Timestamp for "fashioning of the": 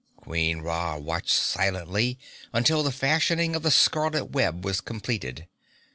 2.91-3.69